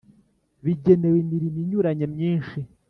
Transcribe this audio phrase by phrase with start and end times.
[0.65, 2.59] bigenewe imirimo inyuranye myinshi